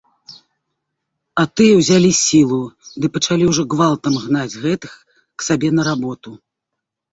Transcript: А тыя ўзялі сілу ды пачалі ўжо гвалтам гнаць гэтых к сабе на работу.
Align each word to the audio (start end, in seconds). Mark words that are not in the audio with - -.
А 1.41 1.45
тыя 1.59 1.73
ўзялі 1.79 2.09
сілу 2.21 2.57
ды 3.05 3.13
пачалі 3.19 3.43
ўжо 3.51 3.63
гвалтам 3.75 4.13
гнаць 4.25 4.59
гэтых 4.67 4.91
к 5.37 5.39
сабе 5.51 5.69
на 5.77 5.83
работу. 5.93 6.29